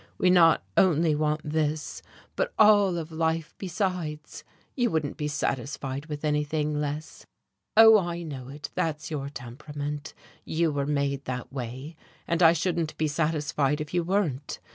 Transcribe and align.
"We 0.17 0.31
not 0.31 0.63
only 0.77 1.13
want 1.13 1.41
this, 1.47 2.01
but 2.35 2.55
all 2.57 2.97
of 2.97 3.11
life 3.11 3.53
besides 3.59 4.43
you 4.75 4.89
wouldn't 4.89 5.15
be 5.15 5.27
satisfied 5.27 6.07
with 6.07 6.25
anything 6.25 6.73
less. 6.81 7.23
Oh, 7.77 7.99
I 7.99 8.23
know 8.23 8.47
it. 8.49 8.71
That's 8.73 9.11
your 9.11 9.29
temperament, 9.29 10.15
you 10.43 10.71
were 10.71 10.87
made 10.87 11.25
that 11.25 11.53
way, 11.53 11.95
and 12.27 12.41
I 12.41 12.51
shouldn't 12.53 12.97
be 12.97 13.07
satisfied 13.07 13.79
if 13.79 13.93
you 13.93 14.01
weren't. 14.03 14.59